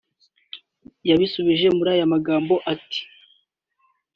[1.09, 3.01] yabisubije muri aya magambo ati